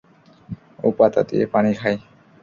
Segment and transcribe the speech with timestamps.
[0.83, 1.97] ও পাতা দিয়ে পানি খায়।